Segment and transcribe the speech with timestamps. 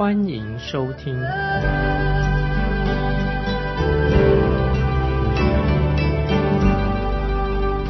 [0.00, 1.14] 欢迎收听。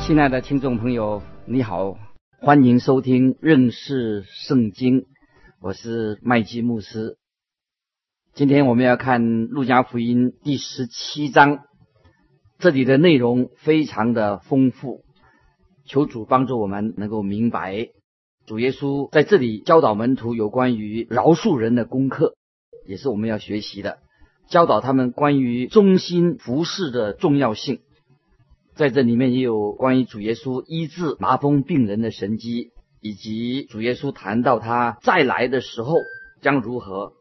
[0.05, 1.97] 亲爱的听众朋友，你好，
[2.41, 5.07] 欢迎收听认识圣经，
[5.61, 7.17] 我是麦基牧师。
[8.35, 11.61] 今天我们要看路加福音第十七章。
[12.59, 15.05] 这里的内容非常的丰富，
[15.85, 17.87] 求主帮助我们能够明白，
[18.51, 22.35] 主耶稣在这里教导门徒有关于饶恕人的功课，
[22.85, 23.99] 也是我们要学习的，
[24.49, 27.79] 教导他们关于忠心服侍的重要性。
[28.75, 35.95] 在这里面也有关于主耶稣医治麻风病人的神迹，以及主耶稣谈到他再来的时候
[36.43, 37.13] 将如何。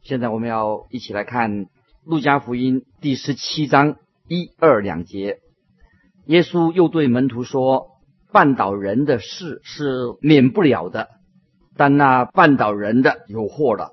[0.00, 1.66] 现在我们要一起来看
[2.06, 3.96] 路加福音第十七章。
[4.26, 5.40] 一二两节，
[6.24, 7.88] 耶稣又对门徒说
[8.32, 9.86] ：“绊倒人的事是
[10.20, 11.08] 免不了的，
[11.76, 13.92] 但那绊倒人的有祸了，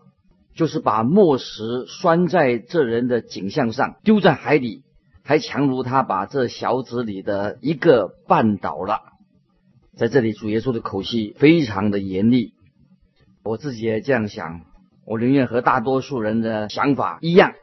[0.53, 4.83] 就是把磨石拴在这人的颈项上，丢在海里，
[5.23, 8.99] 还强如他把这小子里的一个绊倒了。”
[9.97, 12.53] 在这里，主耶稣的口气非常的严厉。
[13.45, 14.61] 我自己也这样想，
[15.05, 17.53] 我宁愿和大多数人的想法一样。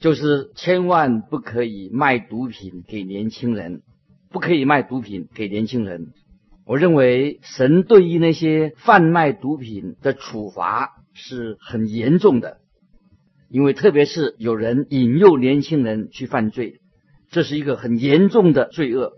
[0.00, 3.82] 就是千万不可以卖毒品给年轻人，
[4.30, 6.12] 不可以卖毒品给年轻人。
[6.64, 12.58] 我认为神对于那些贩卖毒品的处罚是很严重的，
[13.48, 16.80] 因为特别是有人引诱年轻人去犯罪，
[17.30, 19.12] 这是一个很严重的罪恶。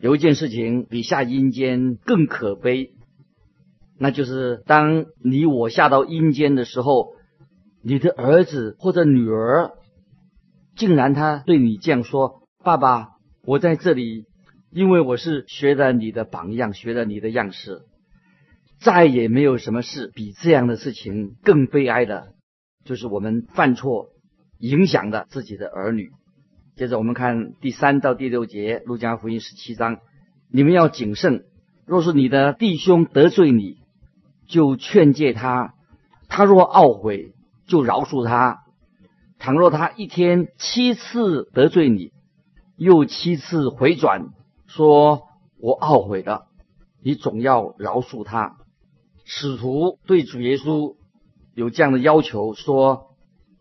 [0.00, 2.90] 有一件事情比下阴间更可悲，
[3.98, 7.14] 那就是当你我下到阴间的时候，
[7.82, 9.70] 你的儿子或者女儿。
[10.74, 13.15] 竟然他对你这样说：“爸爸，
[13.46, 14.24] 我在这里，
[14.72, 17.82] 因为我是学了你的榜样，学了你的样式，
[18.80, 22.34] 再也没有什么事比这样的事情更悲哀的，
[22.84, 24.08] 就是我们犯错
[24.58, 26.10] 影响了自己的儿女。”
[26.74, 30.00] 接着我们看第三到第六节，《路加福音》十七章
[30.50, 31.44] ：“你们要谨慎，
[31.86, 33.76] 若是你的弟兄得罪你，
[34.48, 35.72] 就劝诫他；
[36.26, 37.32] 他若懊悔，
[37.68, 38.64] 就饶恕他。”
[39.38, 42.10] 倘若他一天七次得罪你，
[42.76, 44.28] 又七次回转，
[44.66, 45.22] 说
[45.58, 46.46] 我懊悔了，
[47.02, 48.56] 你总要饶恕他。
[49.24, 50.94] 使徒对主耶稣
[51.54, 53.08] 有这样的要求，说：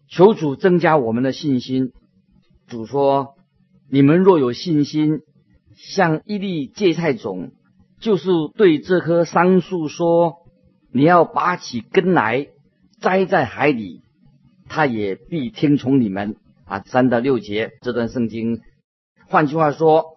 [0.08, 1.92] 求主增加我们的信心。
[2.68, 3.36] 主说：
[3.90, 5.22] 你们若有信心，
[5.76, 7.52] 像一粒芥菜种，
[8.00, 10.36] 就是对这棵桑树说：
[10.92, 12.48] 你要拔起根来，
[13.00, 14.02] 栽在海里。
[14.68, 16.82] 他也必听从你们啊！
[16.88, 18.62] 三到六节这段圣经，
[19.36, 20.16] 换句话说，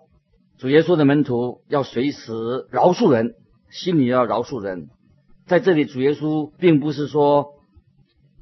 [0.59, 3.35] 主耶稣的门徒要随时饶恕人，
[3.69, 4.91] 心里要饶恕人。
[5.45, 7.49] 在这里，主耶稣并不是说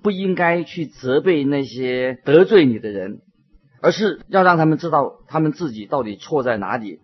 [0.03, 3.23] 不应该去责备那些得罪你的人，
[3.81, 7.01] 而是要让他们知道他们自己到底错在哪里。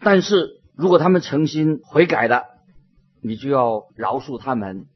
[0.00, 2.44] 但是如果他们诚心悔改了，
[3.22, 4.86] 你就要饶恕他们，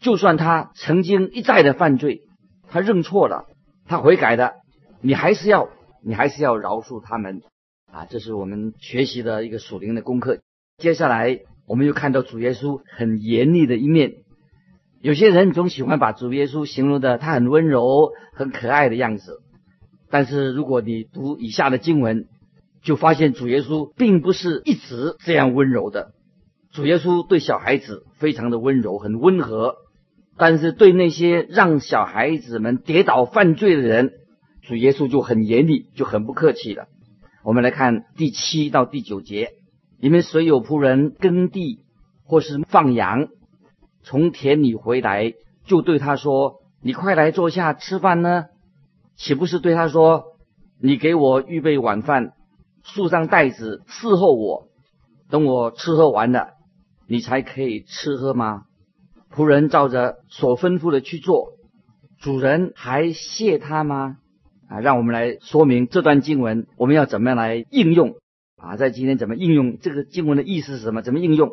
[0.00, 2.22] 就算他曾经一再的犯罪。
[2.70, 3.44] 他认错了，
[3.86, 4.54] 他悔改的，
[5.02, 5.68] 你还是要，
[6.08, 7.42] 你还是要饶恕他们
[7.90, 8.06] 啊！
[8.08, 10.38] 这是我们学习的一个属灵的功课。
[10.78, 14.12] 接下来，我们又看到主耶稣很严厉的一面。
[15.00, 19.40] 有些人总喜欢把主耶稣形容的他很温柔、很可爱的样子，
[20.08, 22.28] 但是如果你读以下的经文，
[22.84, 26.12] 就发现主耶稣并不是一直这样温柔的。
[26.72, 29.74] 主耶稣对小孩子非常的温柔，很温和。
[30.38, 34.12] 但是对那些让小孩子们跌倒犯罪的人，
[34.66, 36.88] 主耶稣就很严厉，就很不客气了。
[37.44, 39.52] 我们来看第七到第九节：
[40.00, 41.84] 你们谁有仆人耕地
[42.24, 43.28] 或是放羊，
[44.02, 45.34] 从田里回来，
[45.64, 48.46] 就对他说：“你快来坐下吃饭呢？”
[49.14, 50.24] 岂不是对他说
[50.82, 52.32] ：“你给我预备晚饭，
[52.82, 54.66] 束上袋子伺候我，
[55.30, 56.54] 等我吃喝完了，
[57.06, 58.64] 你才可以吃喝吗？”
[59.32, 61.52] 仆人照着所吩咐的去做，
[62.18, 64.16] 主人还谢他吗？
[64.68, 68.14] 啊，让我们来说明这段经文，我们要怎么样来应用？
[68.56, 71.02] 啊，在今天怎么应用这个经文的意思是什么？
[71.02, 71.50] 怎么应用？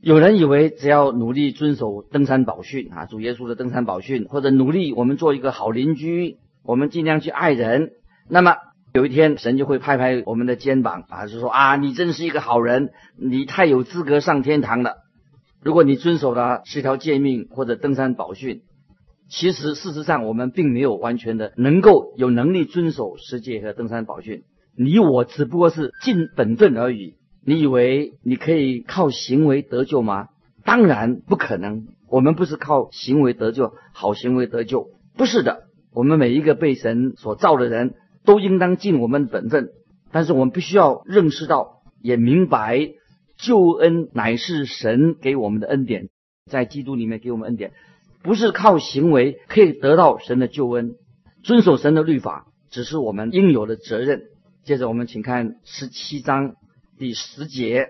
[0.00, 7.90] 有人以为只要努力遵守登山宝训啊，主耶稣的登山宝训，或者努力我们做一个好邻居，我们尽量去爱人，
[8.28, 8.54] 那么
[8.94, 14.98] 有一天神就会拍拍我们的肩膀啊，就说啊，你真是一个好人，你太有资格上天堂了。
[15.60, 18.62] 如果你遵守了十条诫命或者登山宝训，
[19.28, 24.44] 其实事实上我们并没有完全的能够有能力遵守十诫和登山宝训，
[24.76, 27.14] 你我只不过是尽本分而已。
[27.44, 30.28] 你以为你可以靠行为得救吗？
[30.64, 31.86] 当然不可能。
[32.10, 35.64] 我们不是靠行为得救，好行为得救，不是的。
[35.92, 39.68] 我们每一个被神所造的人都应当尽我们本分，
[40.10, 42.90] 但是我们必须要认识到，也明白
[43.36, 46.08] 救恩乃是神给我们的恩典，
[46.46, 47.72] 在基督里面给我们恩典，
[48.28, 50.96] 不是靠行为可以得到神的救恩。
[51.42, 54.24] 遵守神的律法只是我们应有的责任。
[54.64, 56.52] 接着我们请看十七章。
[56.98, 57.86] 第十节，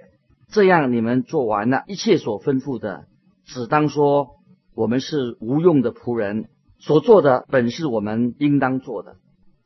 [0.46, 3.06] 这样你们做完了一切所吩咐的，
[3.46, 4.36] 只当说
[4.76, 6.44] 我们是无用的仆人，
[6.78, 9.16] 所做的本是我们应当做的。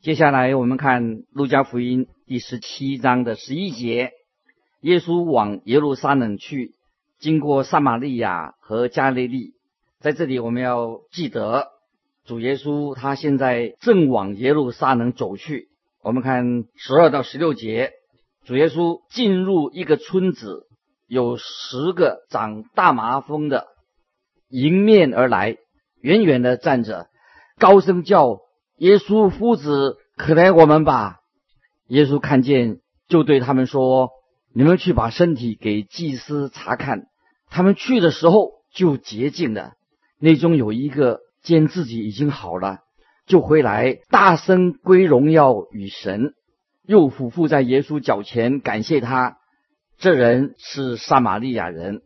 [0.01, 4.09] 接下来我们看路加福音第十七章的十一节，
[4.81, 6.73] 耶稣往耶路撒冷去，
[7.19, 9.51] 经过撒玛利亚和加利利，
[10.03, 11.69] 在这里我们要记得，
[12.25, 15.69] 主耶稣他现在正往耶路撒冷走去。
[16.01, 17.93] 我们看十二到十六节。
[18.43, 20.67] 主耶稣进入一个村子，
[21.07, 23.67] 有十个长大麻风的
[24.49, 25.55] 迎面而来，
[26.01, 27.07] 远远的站着，
[27.57, 28.39] 高声叫
[28.75, 31.21] ：“耶稣夫子，可怜我们吧！”
[31.87, 34.09] 耶稣看见，就对他们说
[34.53, 37.05] ：“你们去把身体给祭司查看。”
[37.49, 39.75] 他们去的时候就洁净了。
[40.23, 42.79] 内中有一个见自己已经好了，
[43.25, 46.31] 就回来大声归荣耀与神。
[46.87, 49.35] 又俯伏在耶稣脚前感谢他。
[49.97, 52.03] 这人是撒玛利亚人。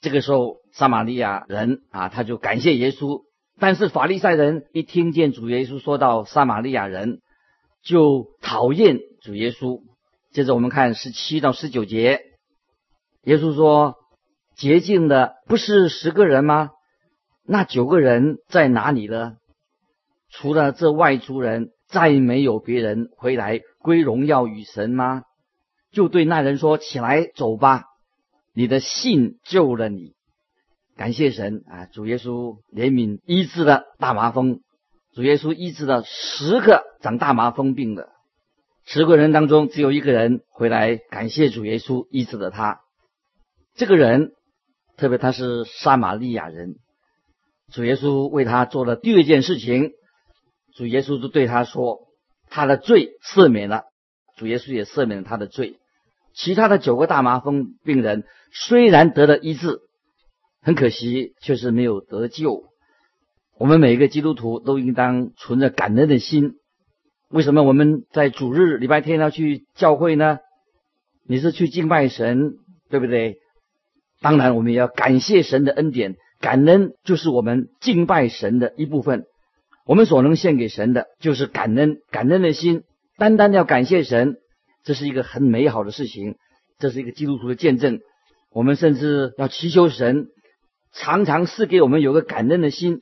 [0.00, 3.20] 这个时候，撒玛利亚人啊，他就感谢耶稣。
[3.60, 7.20] 但是法利赛人一听见主耶稣说到撒玛利亚人，
[7.84, 9.82] 就讨厌主耶稣。
[10.32, 12.22] 接着我们看十七到十九节，
[13.22, 13.94] 耶稣说
[14.58, 16.70] ：“洁净的不是十个人吗？
[17.46, 19.36] 那九个人在哪里呢？
[20.30, 25.22] 除了这外族人。”再没有别人回来归荣耀与神吗？
[25.92, 27.84] 就对那人说：“起来走吧，
[28.52, 30.14] 你的信救了你。”
[30.96, 31.86] 感谢神啊！
[31.86, 34.60] 主耶稣怜悯医治了大麻风，
[35.12, 38.08] 主耶稣医治了十个长大麻风病的
[38.84, 42.80] 十个人当中，只有一个人回来感谢主耶稣医治了他。
[43.74, 44.32] 这个人，
[44.96, 46.76] 特别他是撒玛利亚人，
[47.74, 49.90] 主耶稣为他做了第二件事情。
[50.76, 52.06] 主耶稣就对他说
[52.48, 53.82] ：“他的罪赦免了。”
[54.38, 55.78] 主耶稣也赦免了他的罪。
[56.34, 59.80] 其他的九个大麻风病人虽然得了医治，
[60.62, 62.64] 很可惜，却是没有得救。
[63.58, 66.54] 我们每一个基督徒都应当存着感恩的心。
[67.28, 70.38] 为什么我们在主日礼拜天要去教会呢？
[71.26, 72.54] 你是去敬拜神，
[72.88, 73.38] 对不对？
[74.20, 76.16] 当然，我们也要感谢神的恩典。
[76.44, 79.24] 感恩就是我们敬拜神的一部分。
[79.86, 82.82] 我们所能献给神的，就是感恩、感恩的心，
[83.16, 84.36] 单单要感谢神，
[84.82, 86.36] 这是一个很美好的事情，
[86.78, 88.00] 这是一个基督徒的见证。
[88.52, 90.26] 我们甚至要祈求神，
[90.92, 93.00] 常常赐给我们有个感恩的心。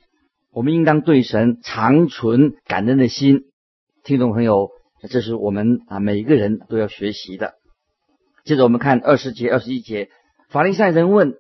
[0.52, 3.40] 我们应当对神常存感恩的心。
[4.04, 4.70] 听众朋友，
[5.11, 7.54] 这是我们啊每一个人都要学习的。
[8.44, 10.11] 接着我们看二十节、二十一节，
[10.49, 11.34] 法利赛人问：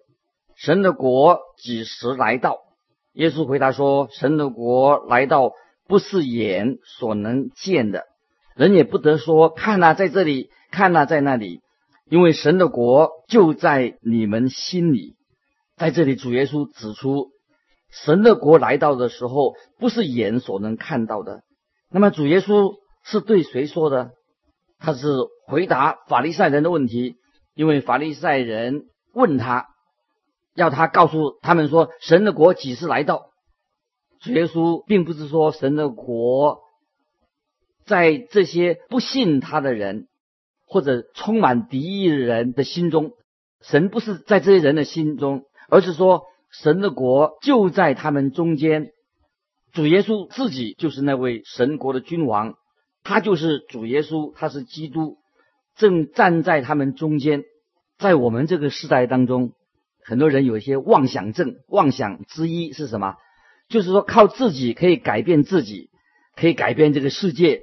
[0.56, 2.58] 神的国几时来到？
[3.12, 5.52] 耶稣回答说：“神的国来到，
[5.86, 8.04] 不是眼所能见的，
[8.56, 11.60] 人也不得说看呐，在这里看呐，在那里，
[12.08, 15.14] 因为神的国就在你们心里。
[15.76, 17.28] 在这里，主耶稣指出，
[17.90, 21.42] 神的国来到的时候，不是眼所能看到的。
[21.90, 24.10] 那么，主耶稣是对谁说的？
[24.80, 25.06] 他是
[25.46, 27.16] 回答法利赛人的问题，
[27.54, 29.68] 因为法利赛人问他。”
[30.54, 33.30] 要他告诉他们说，神的国几时来到？
[34.20, 36.60] 主耶稣并不是说神的国
[37.84, 40.06] 在这些不信他的人
[40.66, 43.12] 或者充满敌意的人的心中，
[43.60, 48.92] 神不是在这些人的心中，而是说神的国就在他们中间。
[49.72, 52.54] 主耶稣自己就是那位神国的君王，
[53.02, 55.16] 他就是主耶稣，他是基督，
[55.74, 57.42] 正站在他们中间，
[57.98, 59.52] 在我们这个时代当中。
[60.04, 63.14] 很多人有一些妄想症，妄想之一是什么？
[63.68, 65.90] 就是说靠自己可以改变自己，
[66.36, 67.60] 可以改变这个世界。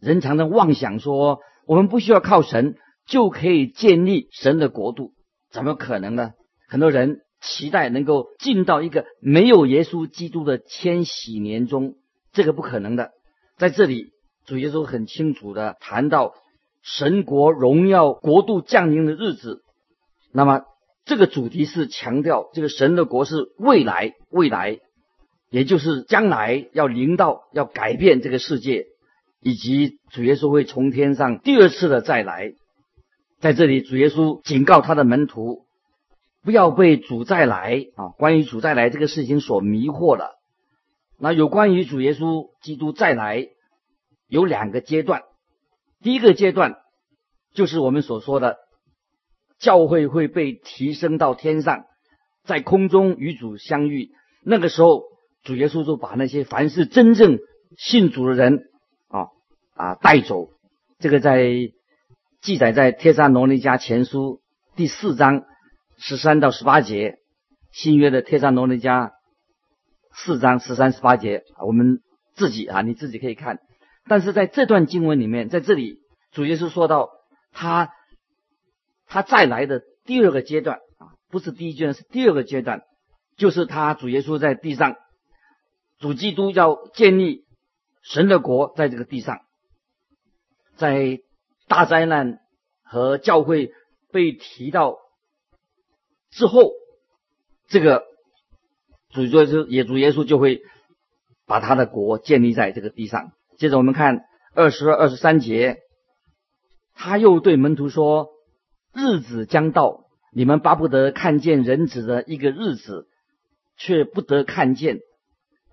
[0.00, 5.12] 人常常妄想说，我们不需要靠神就可以建立神的国度，
[5.50, 6.32] 怎么可能呢？
[6.68, 11.94] 很多人期待能够进到一个没有耶稣基督的千禧年中，
[12.32, 13.12] 这个不可能的。
[13.56, 14.12] 在这里，
[14.46, 16.34] 主耶稣很清楚的谈到
[16.82, 19.62] 神国荣耀国度降临的日子。
[20.32, 20.62] 那么，
[21.10, 24.78] 这个主题是强调这个神的国是未来，未来，
[25.50, 28.86] 也就是将来要临到，要改变这个世界，
[29.40, 32.52] 以及主耶稣会从天上第二次的再来。
[33.40, 35.64] 在这里，主耶稣警告他的门徒，
[36.44, 40.36] 不要被主再来啊，关于主再来这个事情所迷惑了。
[41.18, 43.48] 那有关于主耶稣基督再来，
[44.28, 45.22] 有两个阶段。
[46.04, 46.76] 第一个阶段
[47.52, 48.58] 就是我们所说的，
[49.60, 51.84] 教会会被提升到天上，
[52.44, 54.10] 在空中与主相遇。
[54.42, 55.04] 那个时候，
[55.44, 57.38] 主耶稣就把那些凡是真正
[57.78, 58.64] 信主的人
[59.08, 59.28] 啊
[59.74, 60.48] 啊带走。
[60.98, 61.72] 这个在。
[62.42, 64.40] 记载在《帖撒罗尼迦前书》
[64.74, 65.44] 第四章
[65.98, 67.18] 十三到十八节，
[67.70, 69.08] 新约的《帖撒罗尼迦》
[70.14, 72.00] 四章十三十八节，我们
[72.32, 73.58] 自己啊，你自己可以看。
[74.08, 75.98] 但是在这段经文里面，在这里
[76.32, 77.10] 主耶稣说到
[77.52, 77.90] 他
[79.10, 82.84] 他再来的第二个阶段啊，不是第一阶段，是第二个阶段，
[83.36, 84.96] 就是他主耶稣在地上，
[85.98, 87.44] 主基督要建立
[88.02, 89.40] 神的国在这个地上，
[90.76, 91.20] 在。
[91.70, 92.40] 大灾难
[92.82, 93.72] 和教会
[94.10, 94.96] 被提到
[96.32, 96.72] 之后，
[97.68, 98.02] 这个
[99.10, 100.62] 主耶稣也主耶稣就会
[101.46, 103.30] 把他的国建立在这个地上。
[103.56, 105.78] 接着我们看二十二、二十三节，
[106.92, 108.30] 他又对门徒说
[108.92, 113.06] ：“日子将到，你们巴不得看见人子的一个日子，
[113.76, 114.98] 却不得看见。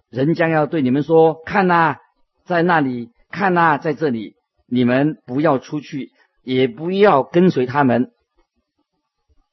[0.09, 1.97] 人将要对你们说：看呐，
[2.45, 4.35] 在那里；看呐，在这里。”
[4.69, 6.11] 你们不要出去，
[6.43, 8.11] 也不要跟随他们。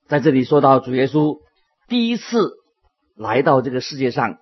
[0.08, 1.38] 在这里说到主耶稣
[1.86, 2.50] 第一次
[3.14, 4.38] 来到这个世界上，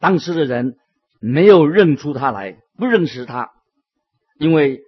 [0.00, 0.76] 当时的人
[1.18, 3.52] 没有认出他来，不认识他，
[4.38, 4.82] 因为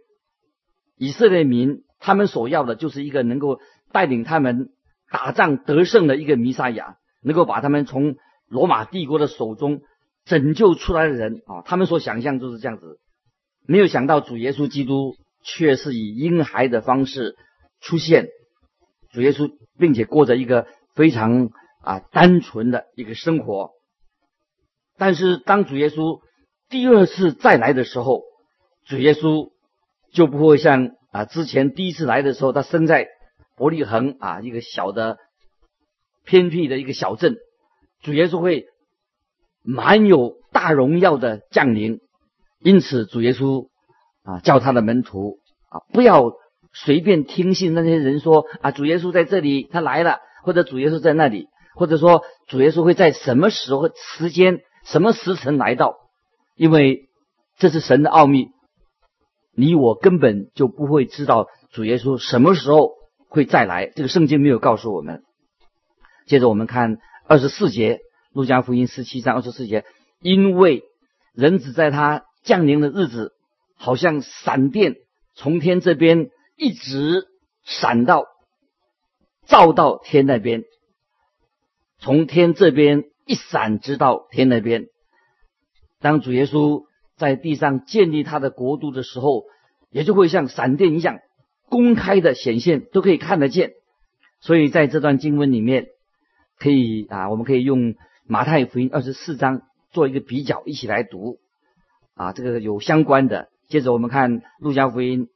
[0.98, 3.60] 以色列民他们所要的就是一个能够
[3.92, 4.70] 带领他们
[5.10, 8.16] 打仗得胜的一个弥撒亚，能够把他们从
[8.48, 9.80] 罗马帝国的手中
[10.24, 12.98] 拯救出来的人啊，他们所想象就是这样子。
[13.66, 17.36] 没有想到主耶稣基督却是以婴孩的方式
[17.80, 18.28] 出现，
[19.12, 21.50] 主耶稣并且过着一个非常
[21.82, 23.70] 啊单纯的一个生活。
[24.98, 26.20] 但是当主耶稣
[26.68, 28.22] 第二次再来的时候，
[28.86, 29.50] 主耶稣
[30.12, 33.08] 就不会像啊之前第一次来的时候，他生在
[33.56, 35.16] 伯利恒啊一个小的
[36.26, 37.36] 偏僻的一个小镇，
[38.02, 38.66] 主耶稣会
[39.62, 42.00] 满有大荣耀的降临。
[42.60, 43.68] 因此，主耶稣
[44.24, 45.38] 啊叫他的门徒
[45.70, 46.32] 啊不要
[46.74, 55.94] 随便听信那些人说啊主耶稣在这里，他来了，或者主耶稣在那里，或者说主耶稣会在什么时候、时间、什么时辰来到，
[56.56, 57.08] 因为
[57.56, 58.48] 这是神的奥秘，
[59.56, 62.92] 你我根本就不会知道主耶稣什么时候
[63.28, 65.24] 会再来，这个圣经没有告诉我们。
[66.26, 68.00] 接着我们看二十四节，
[68.32, 69.84] 路加福音十七章二十四节，
[70.20, 70.84] 因为
[71.34, 72.24] 人子在他。
[72.46, 73.32] 降临的日子，
[73.74, 74.94] 好像闪电
[75.34, 77.26] 从天这边一直
[77.64, 78.22] 闪到，
[79.48, 80.62] 照到天那边，
[81.98, 84.86] 从天这边一闪直到天那边。
[85.98, 86.84] 当主耶稣
[87.16, 89.44] 在地上建立他的国度的时候，
[89.90, 91.18] 也就会像闪电一样
[91.68, 93.72] 公开的显现，都可以看得见。
[94.40, 95.86] 所以在这段经文里面，
[96.58, 97.94] 可以啊，我们可以用
[98.26, 101.38] 马太福音二十四章做一个比较，一起来读。
[102.14, 103.48] 啊，这个有相关的。
[103.68, 105.28] 接着我们看路加福音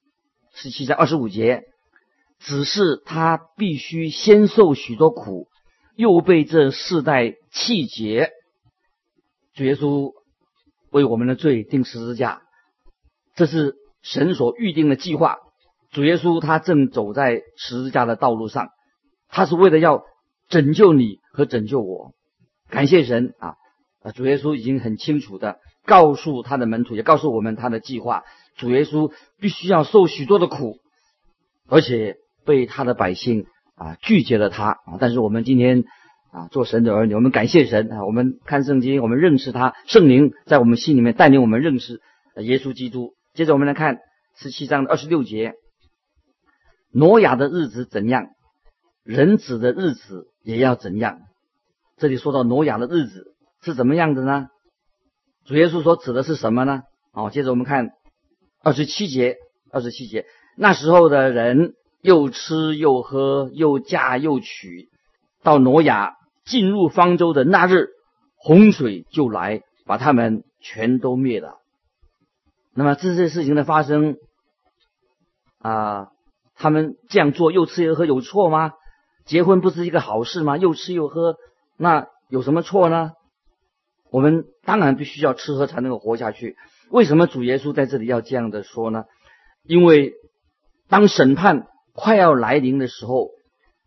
[0.54, 1.64] 十七章二十五节，
[2.38, 5.48] 只是他必须先受许多苦，
[5.96, 8.30] 又被这世代气绝。
[9.54, 10.12] 主耶稣
[10.90, 12.42] 为我们的罪定十字架，
[13.34, 15.38] 这是神所预定的计划。
[15.90, 18.68] 主耶稣他正走在十字架的道路上，
[19.28, 20.04] 他是为了要
[20.48, 22.12] 拯救你和拯救我。
[22.68, 23.54] 感谢神啊！
[24.14, 25.58] 主耶稣已经很清楚的。
[25.86, 28.22] 告诉他的门徒，也告诉我们他的计划。
[28.56, 30.76] 主耶稣必须要受许多的苦，
[31.66, 34.98] 而且被他的百姓啊拒绝了他啊。
[35.00, 35.84] 但是我们今天
[36.30, 38.04] 啊做神的儿女，我们感谢神啊。
[38.04, 42.00] 我们看圣经，我们认识他，圣灵在我们心里面带领我们认识
[42.36, 43.14] 耶稣基督。
[43.34, 43.98] 接着我们来看
[44.36, 45.54] 十七章的二十六节：
[46.92, 48.28] 挪亚的日子怎样，
[49.04, 51.20] 人子的日子也要怎样。
[51.96, 54.48] 这里说到挪亚的日子是怎么样的呢？
[55.44, 56.82] 主耶稣所指的是什么呢？
[57.12, 57.90] 哦，接着我们看
[58.62, 59.36] 二十七节，
[59.72, 64.88] 二十七节，那时候的人又吃又喝，又嫁又娶，
[65.42, 66.14] 到挪亚
[66.50, 67.90] 进入方舟的那日，
[68.34, 71.58] 洪水就来把他们全都灭了。
[72.74, 74.16] 那么这些事情的发生
[75.60, 76.08] 啊，
[76.56, 78.72] 他们这样做又吃又喝有错吗？
[79.24, 80.56] 结婚不是一个好事吗？
[80.56, 81.36] 又吃又喝，
[81.78, 83.12] 那有什么错呢？
[84.10, 86.56] 我们当然必须要吃喝才能够活下去。
[86.90, 89.04] 为什么主耶稣在这里要这样的说呢？
[89.62, 90.14] 因为
[90.88, 93.28] 当审判快要来临的时候，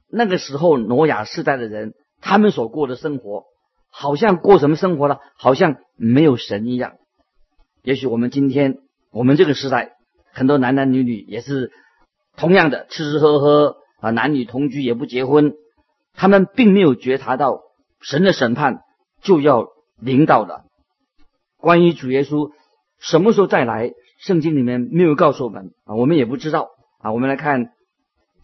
[0.10, 1.94] 那个时候挪亚世代的人，
[2.26, 3.44] 他们所过的生活，
[3.92, 5.18] 好像过什么生活呢？
[5.38, 6.94] 好像没有神一样。
[7.84, 8.78] 也许我们今天，
[9.12, 9.92] 我们这个时代，
[10.32, 11.72] 很多男男女女也是
[12.38, 15.54] 同样的吃吃喝喝啊，男女同居也不结婚，
[16.14, 17.60] 他们并没有觉察到
[18.00, 18.80] 神的审判
[19.22, 19.68] 就要
[20.00, 20.64] 临到了。
[21.58, 22.52] 关于主耶稣
[23.00, 27.12] 什么时候再来，圣经里面没有告诉我们啊，我们也不知道啊。
[27.12, 27.74] 我们来看，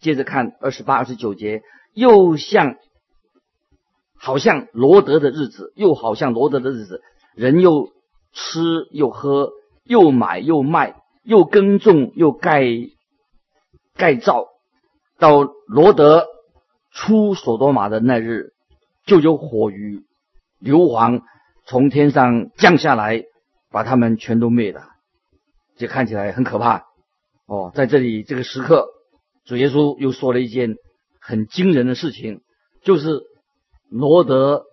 [0.01, 1.61] 接着看二十八、二十九节，
[1.93, 2.75] 又像
[4.19, 7.01] 好像罗德的日子，又好像罗德的日子，
[7.35, 7.89] 人又。
[8.31, 9.49] 吃又喝，
[9.85, 12.63] 又买又卖，又耕种又盖
[13.95, 14.45] 盖造，
[15.17, 16.27] 到罗德
[16.91, 18.53] 出所多玛的那日，
[19.07, 20.03] 就有火与
[20.59, 21.23] 硫磺
[21.65, 23.23] 从天上降下来，
[23.71, 24.83] 把他们全都灭了。
[25.75, 26.83] 这看起来很可怕
[27.47, 27.71] 哦。
[27.73, 28.89] 在这里这个时刻，
[29.43, 30.75] 主耶稣又说了一件
[31.19, 32.41] 很惊人的事情，
[32.83, 33.23] 就是
[33.89, 34.63] 罗德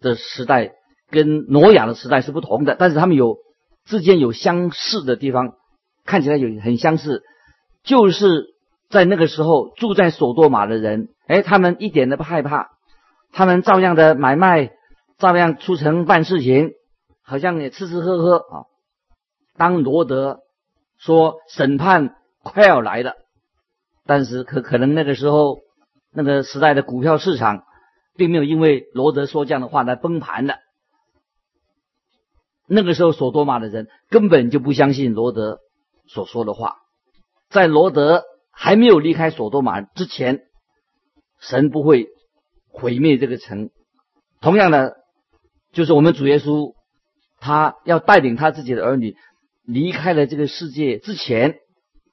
[0.00, 0.72] 的时代。
[1.10, 3.36] 跟挪亚的时代是不同的，但是他们有
[3.84, 5.52] 之间有相似的地方，
[6.04, 7.22] 看起来有很相似，
[7.84, 8.46] 就是
[8.88, 12.70] 在那个时候住在索多玛的人，哎，他们一点都不害怕，
[13.30, 14.72] 他们照样的买卖，
[15.18, 16.72] 照样出城办事情，
[17.22, 18.64] 好像也吃吃喝喝啊。
[19.56, 20.40] 当罗德
[20.98, 23.14] 说审判快要来了，
[24.04, 25.58] 但是可可能那个时候
[26.12, 27.62] 那个时代的股票市场
[28.16, 30.58] 并没有因为罗德说这样的话来崩盘的。
[32.66, 35.58] 那个时候，索多玛的人根本就不相信罗德
[36.06, 36.76] 所说的话。
[37.50, 40.40] 在罗德还没有离开索多玛之前，
[41.40, 42.08] 神不会
[42.68, 43.70] 毁灭这个城。
[44.40, 44.96] 同样的，
[45.72, 46.74] 就是我们主耶稣，
[47.38, 49.14] 他要带领他自己的儿女
[49.62, 51.58] 离开了这个世界之前，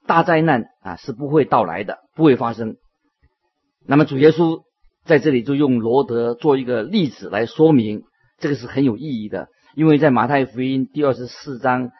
[0.06, 2.76] 大灾难啊是不会到来的，不会发生。
[3.86, 4.62] 那么主耶稣
[5.04, 8.04] 在这里就用罗德做一个例子来说明，
[8.38, 9.48] 这个是很有意义的。
[9.74, 11.90] 因为在马太福音第二十四章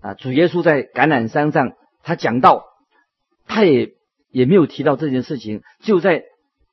[0.00, 1.72] 啊，主耶稣在橄榄山上，
[2.02, 2.64] 他讲到，
[3.46, 3.94] 他也
[4.30, 5.62] 也没有提到这件事情。
[5.82, 6.24] 就在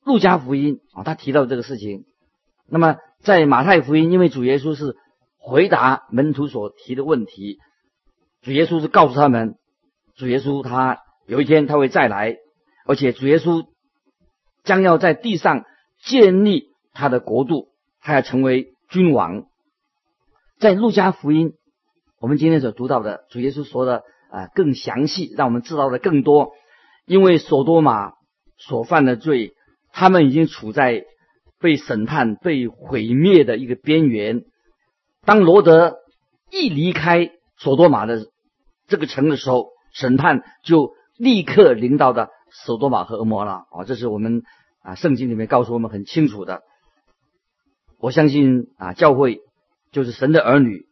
[0.03, 2.03] 路加福音啊，他提到这个事情。
[2.69, 4.95] 那么在马太福音，因为主耶稣是
[5.37, 7.59] 回答门徒所提的问题，
[8.41, 9.55] 主耶稣是告诉他们，
[10.15, 12.35] 主耶稣他有一天他会再来，
[12.85, 13.65] 而且主耶稣
[14.65, 15.63] 将要在地上
[16.03, 17.69] 建立他的国度，
[18.01, 19.45] 他要成为君王。
[20.59, 21.53] 在路加福音，
[22.19, 26.51] 我们今天所读到的主耶稣说的啊更详细，让我们知道的更多。
[27.05, 28.13] 因为索多玛
[28.57, 29.53] 所犯的罪，
[29.91, 31.03] 他们已经处在
[31.59, 34.41] 被审判、被毁灭的一个边缘。
[35.23, 35.97] 当罗德
[36.51, 38.27] 一离开索多玛的
[38.87, 42.29] 这个城的时候，审判就立刻临到的
[42.63, 44.43] 索多玛和俄摩拉啊，这是我们
[44.81, 46.61] 啊圣经里面告诉我们很清楚的。
[47.99, 49.41] 我相信啊教会。
[49.91, 50.87] 就是神的儿女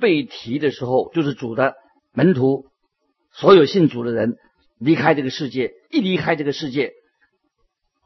[0.00, 1.74] 被提的时候，就是主的
[2.14, 2.64] 门徒，
[3.30, 4.36] 所有信主的人
[4.78, 6.94] 离开这个世界，一离开这个世界，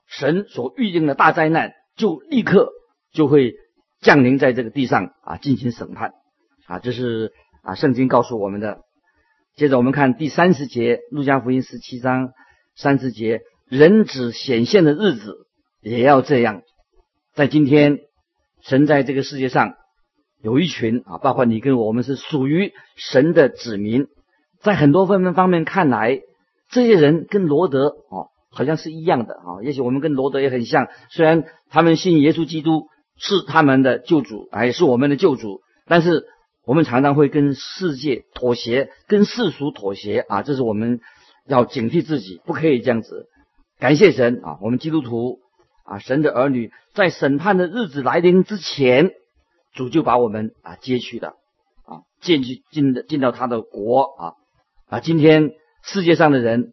[0.08, 2.72] 神所预定的大灾难就立刻
[3.12, 3.54] 就会
[4.00, 6.14] 降临在这个地上啊，进行审判
[6.66, 8.80] 啊，这是啊圣经告诉我们的。
[9.54, 12.32] 接着我们看第三十节，路加福音十七章
[12.76, 15.46] 三十节，人子显现的日子
[15.80, 16.62] 也要这样，
[17.34, 17.98] 在今天，
[18.62, 19.74] 神在这个世界上。
[20.42, 24.06] 有一群啊，包括你跟我们是属于神的子民，
[24.60, 26.20] 在很多方面方面看来，
[26.70, 29.64] 这些人跟罗德哦好像是一样的啊。
[29.64, 32.86] 也许我们跟罗德也很像，虽然他们信耶稣基督
[33.16, 36.26] 是他们的救主，也是我们的救主，但是
[36.64, 40.42] 我们常常会跟世界妥协，跟世俗妥协啊。
[40.42, 41.00] 这是我们
[41.46, 43.28] 要警惕自己，不可以这样子。
[43.78, 45.40] 感谢神啊，我们基督徒
[45.84, 49.12] 啊，神的儿女在审判的日子来临之前。
[49.74, 51.34] 主就把我们啊接去的
[51.84, 54.32] 啊进去进的进到他的国啊
[54.86, 55.50] 啊今天
[55.82, 56.72] 世界上的人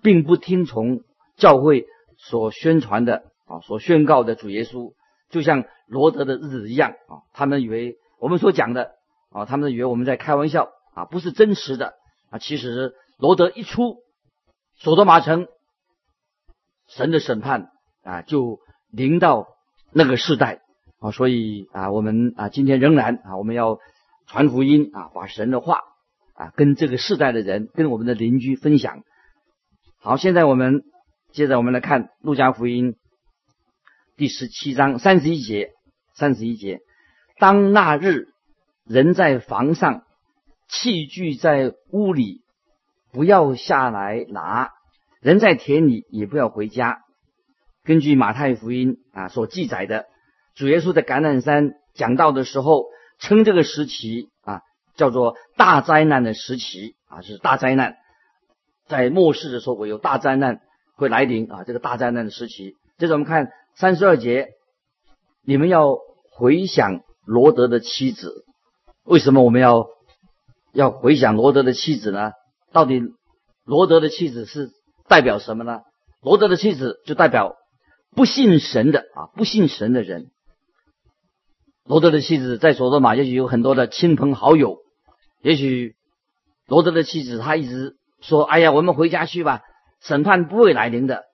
[0.00, 1.00] 并不听从
[1.36, 4.92] 教会所宣传的啊所宣告的主耶稣，
[5.28, 8.92] 就像罗德的日子一样啊，他们以为我们所讲的
[9.32, 11.94] 啊，他们以为我们在开玩笑啊，不是真实的
[12.30, 12.38] 啊。
[12.38, 13.96] 其实罗德一出，
[14.78, 15.46] 索多玛城，
[16.88, 17.70] 神的审判
[18.02, 18.60] 啊就
[18.90, 19.46] 临到
[19.92, 20.60] 那个世代
[20.98, 23.78] 啊，所以啊，我们啊今天仍然啊，我们要
[24.26, 25.80] 传福音啊，把神的话
[26.34, 29.02] 啊跟这个世代的人，跟我们的邻居分享。
[29.98, 30.82] 好，现在我们
[31.32, 32.96] 接着我们来看路加福音
[34.16, 35.70] 第十七章三十一节，
[36.14, 36.80] 三十一节，
[37.38, 38.28] 当那日
[38.84, 40.04] 人在房上，
[40.68, 42.42] 器具在屋里，
[43.16, 44.72] 不要下来拿；
[45.22, 46.98] 人在田里，也不要回家。
[47.82, 50.04] 根据马太福音啊所记载的，
[50.54, 52.84] 主耶稣在橄榄山讲道的时候，
[53.18, 54.60] 称这个时期啊
[54.96, 57.96] 叫做大灾难的时期啊，是大灾难，
[58.86, 60.60] 在末世的时候会有大灾难
[60.94, 62.74] 会来临啊，这个大灾难的时期。
[62.98, 64.48] 接着我们看三十二节，
[65.42, 65.96] 你们要
[66.32, 68.44] 回想罗德的妻子，
[69.04, 69.86] 为什么我们要
[70.74, 72.32] 要回想罗德的妻子呢？
[72.76, 73.00] 到底
[73.64, 74.68] 罗德的妻子是
[75.08, 75.80] 代表什么呢？
[76.20, 77.56] 罗德的妻子就代表。
[78.14, 80.26] 不信神的啊，不信神的人，
[81.84, 84.76] 罗德的妻子在索多玛，也许有很多的亲朋好友。
[85.40, 85.96] 也许
[86.66, 89.62] 罗德的妻子她一直说：“哎呀，我们回家去吧，
[90.02, 91.24] 审判不会来临的。”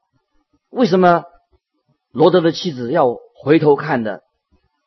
[0.71, 1.25] 为什么
[2.13, 4.23] 罗德的妻子要回头看的？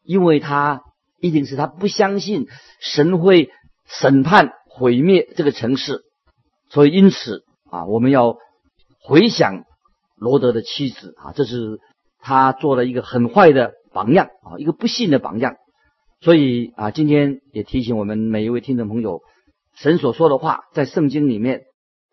[0.03, 0.83] 因为他
[1.19, 2.47] 一定是他不相信
[2.79, 3.49] 神会
[3.87, 6.01] 审判毁灭这个城市，
[6.75, 8.35] 所以因此啊，我们要
[9.01, 9.63] 回想。
[10.17, 11.77] 罗德的妻子啊，这是
[12.21, 15.55] 他做了一个很坏的榜样啊，一个不幸的榜样。
[16.21, 19.19] 所以啊，今天也提醒我们每一位听众朋友，
[19.75, 21.63] 神所说的话在圣经里面，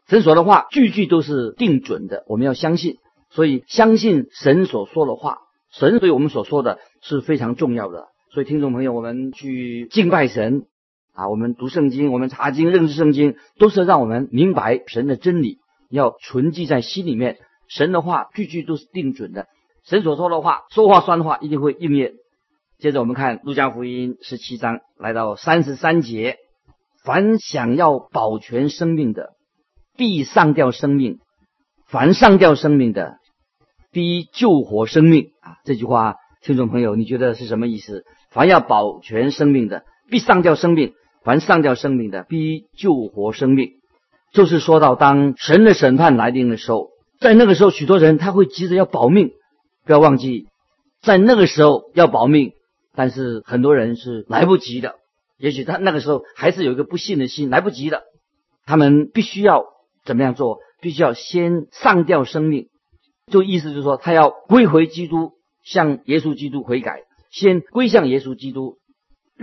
[0.08, 2.96] 神所说的话句句都是定准的，我们要相信。
[3.30, 5.38] 所以相信神所说的话，
[5.70, 8.08] 神对我们所说的是非常重要的。
[8.34, 10.64] 所以听众朋友，我们去敬拜神
[11.12, 15.58] 啊，我们读圣经，我们查经认识圣经，都是让我们明白神的真理，
[15.90, 17.38] 要存记在心里面。
[17.68, 19.46] 神的话句句都是定准的，
[19.84, 22.14] 神所说的话，说话算的话，一定会应验。
[22.78, 26.36] 接着我们看路加福音十七章，来到三十三节：
[27.04, 29.30] 凡想要保全生命的，
[29.96, 31.18] 必上吊生命；
[31.86, 33.18] 凡上吊生命的，
[33.90, 35.30] 必救活生命。
[35.40, 38.04] 啊，这句话，听众朋友，你觉得是什么意思？
[38.30, 40.90] 凡要保全生命的，必上吊生命；
[41.24, 43.70] 凡上吊生命的，必救活生命。
[44.32, 46.90] 就是说到当神的审判来临的时候。
[47.20, 49.30] 在那个时候，许多人他会急着要保命，
[49.84, 50.48] 不要忘记，
[51.00, 52.52] 在那个时候要保命，
[52.96, 54.96] 但是很多人是来不及的。
[55.38, 58.02] 也许他那个时候还是有一个不幸的心，来不及的。
[58.66, 59.66] 他们必须要
[60.04, 60.58] 怎么样做？
[60.80, 62.66] 必须要先上吊生命，
[63.30, 68.78] 就意思就是说，他要归回基督，向耶稣基督悔改，先归向耶稣基督。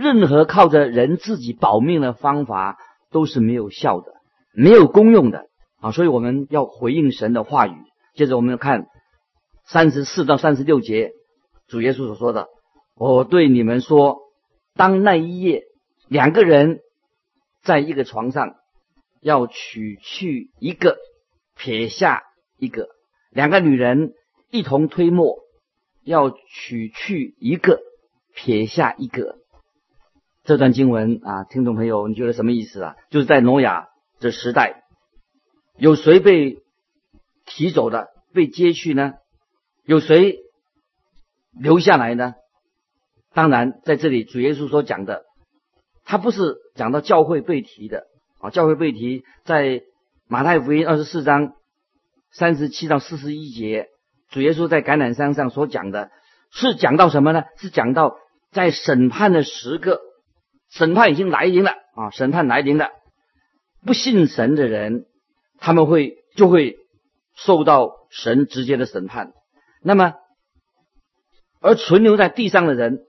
[0.00, 2.78] 任何靠着人自己保命的方法
[3.10, 4.14] 都是没有效的，
[4.54, 5.50] 没有功用的。
[5.78, 7.74] 啊，所以我们要回应神的话语。
[8.14, 8.86] 接着我们看
[9.66, 11.12] 三十四到三十六节，
[11.68, 12.48] 主耶稣所说的
[12.96, 14.20] ：“我对你们说，
[14.74, 15.64] 当那一夜
[16.08, 16.80] 两个人
[17.62, 18.54] 在一个床上，
[19.20, 20.96] 要取去一个，
[21.58, 22.22] 撇下
[22.56, 22.86] 一个；
[23.30, 24.14] 两个女人
[24.50, 25.40] 一同推磨，
[26.04, 27.80] 要取去一个，
[28.34, 29.36] 撇下一个。”
[30.50, 32.96] 这段经文啊，听众朋友，你觉得什么意思啊？
[33.08, 33.86] 就是在挪亚
[34.18, 34.82] 的时代。
[35.76, 36.58] 有谁被
[37.46, 39.12] 提走的、被接去呢？
[39.84, 40.38] 有谁
[41.56, 42.34] 留下来呢？
[43.32, 45.22] 当然，在这里主耶稣所讲的，
[46.04, 48.06] 他不是讲到教会被提的
[48.40, 48.50] 啊。
[48.50, 49.82] 教会被提在
[50.26, 51.52] 马太福音二十四章
[52.32, 53.86] 三十七到四十一节，
[54.30, 56.10] 主耶稣在橄榄山上所讲的，
[56.50, 57.44] 是讲到什么呢？
[57.56, 58.16] 是讲到
[58.50, 60.00] 在审判的时刻，
[60.70, 62.10] 审判已经来临了啊！
[62.10, 62.90] 审判来临了，
[63.84, 65.06] 不信神的人。
[65.62, 66.78] 他们会就会
[67.34, 69.34] 受到神直接的审判，
[69.82, 70.14] 那么
[71.60, 73.02] 而存留在地上的人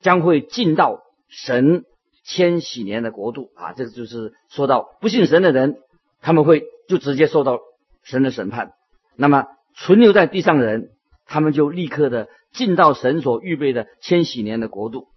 [0.00, 1.84] 将会进到神
[2.24, 3.74] 千禧年的国度啊！
[3.74, 5.76] 这个就是说到不信神的人，
[6.22, 7.58] 他们会就直接受到
[8.02, 8.72] 神的审判。
[9.14, 10.88] 那么存留在地上的人，
[11.26, 15.08] 他们就立刻的进到神所预备的千禧年的国度。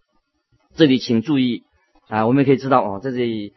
[0.75, 1.63] 这里请注意
[2.08, 3.53] 啊，我们也可以知道哦，在这里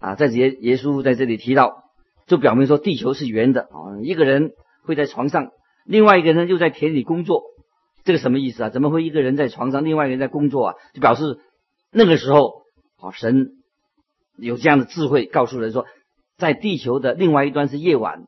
[0.00, 1.80] 啊，在耶耶稣在这里提到。
[2.24, 3.98] 就表明说地球是圆的啊！
[4.00, 4.52] 一个人
[4.84, 5.50] 会在床上，
[5.84, 7.42] 另外一个人又在田里工作，
[8.04, 8.68] 这个什么意思啊？
[8.70, 10.74] 怎么会一个人在床上，另外一个人在工作啊？
[10.94, 11.40] 就表示
[11.90, 12.62] 那个时候，
[13.00, 13.48] 啊，神
[14.38, 15.84] 有这样的智慧，告诉人说，
[16.38, 18.22] 在地球的另外一端是夜晚，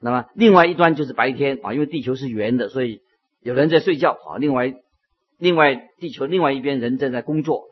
[0.00, 1.74] 那么另外一端就是白天啊！
[1.74, 3.02] 因为地球是圆的，所以
[3.42, 4.72] 有人在睡觉啊，另外
[5.38, 7.64] 另外地球另外一边人正在工作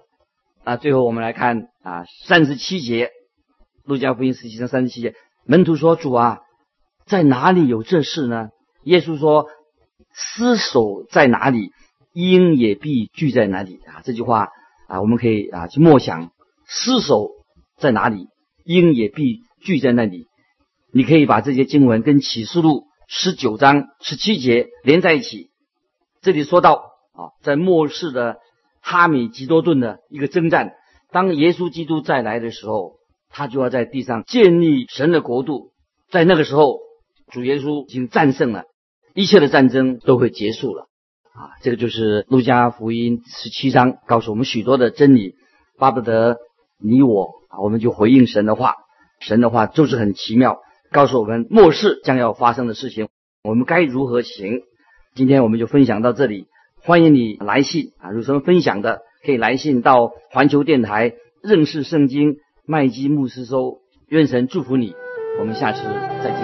[0.64, 0.76] 啊。
[0.76, 3.10] 最后我们来看啊，三十七节，
[3.84, 5.14] 路加福音十七章三十七节。
[5.46, 6.40] 门徒说：“主啊，
[7.06, 8.48] 在哪里有这事呢？”
[8.84, 9.46] 耶稣说
[10.12, 11.70] ：“尸首在哪里，
[12.12, 14.02] 鹰也必聚在哪里啊！
[14.04, 14.48] 这句话
[14.88, 16.30] 啊，我们可以啊去默想：
[16.66, 17.30] 尸首
[17.78, 18.28] 在哪里，
[18.64, 20.26] 鹰也必聚在那里。
[20.92, 25.50] 你可以把这些经文跟启示录十九章十七节连在一起。
[26.20, 28.36] 这里说到啊，在末世的
[28.82, 30.74] 哈米吉多顿的一个征战，
[31.10, 32.96] 当耶稣基督再来的时候，
[33.30, 35.70] 他就要在地上建立神的国度。
[36.10, 36.80] 在那个时候，
[37.32, 38.64] 主耶稣已经战胜了。
[39.14, 40.88] 一切的战争都会结束了，
[41.34, 45.36] 啊，这个就是路加福音十七章告诉我们许多的真理，
[45.78, 46.36] 巴不得
[46.80, 47.30] 你我，
[47.62, 48.74] 我们就回应神的话，
[49.20, 50.58] 神的话就是很奇妙，
[50.90, 53.08] 告诉我们末世将要发生的事情，
[53.44, 54.62] 我们该如何行。
[55.14, 56.48] 今天我们就分享到这里，
[56.86, 64.94] 欢迎你来信啊，有什么分享的可以来信到环球电台认识圣经麦基牧师收，愿神祝福你，
[65.40, 65.82] 我们下次
[66.22, 66.43] 再见。